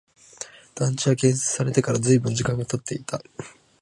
[0.73, 3.21] 団地は建設されてから随分時間が経っていた